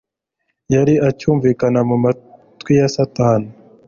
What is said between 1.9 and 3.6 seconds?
matwi ya Satani.